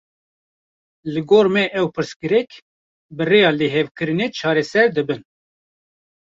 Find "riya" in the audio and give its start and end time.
3.29-3.51